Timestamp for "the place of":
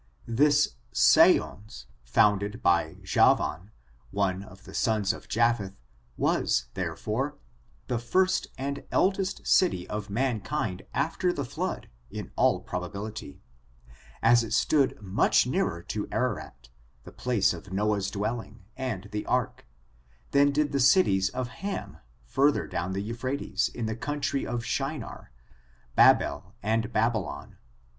17.03-17.71